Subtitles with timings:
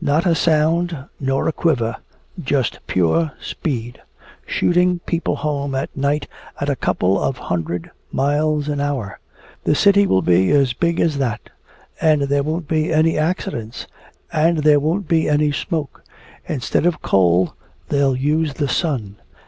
[0.00, 1.96] Not a sound nor a quiver
[2.38, 4.00] just pure speed!
[4.46, 6.28] Shooting people home at night
[6.60, 9.18] at a couple of hundred miles an hour!
[9.64, 11.50] The city will be as big as that!
[12.00, 13.88] And there won't be any accidents
[14.32, 16.04] and there won't be any smoke.
[16.48, 17.56] Instead of coal
[17.88, 19.16] they'll use the sun!